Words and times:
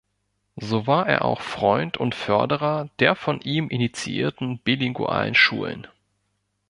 So 0.55 0.87
war 0.87 1.07
er 1.07 1.23
auch 1.25 1.41
Freund 1.41 1.95
und 1.95 2.15
Förderer 2.15 2.89
der 2.97 3.13
von 3.13 3.39
ihm 3.41 3.69
initiierten 3.69 4.57
bilingualen 4.57 5.35
Schulen. 5.35 5.85